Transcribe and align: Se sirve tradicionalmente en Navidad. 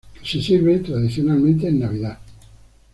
Se 0.23 0.41
sirve 0.41 0.79
tradicionalmente 0.79 1.67
en 1.67 1.77
Navidad. 1.81 2.17